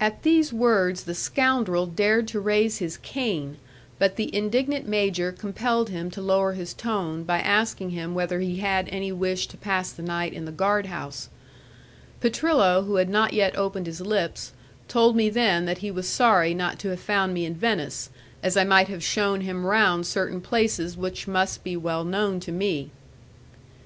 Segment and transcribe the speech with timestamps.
[0.00, 3.56] At these words the scoundrel dared to raise his cane,
[3.98, 8.56] but the indignant major compelled him to lower his tone by asking him whether he
[8.58, 11.30] had any wish to pass the night in the guard house.
[12.20, 14.52] Petrillo, who had not yet opened his lips,
[14.88, 18.10] told me then that he was sorry not to have found me in Venice,
[18.42, 22.52] as I might have shewn him round certain places which must be well known to
[22.52, 22.90] me.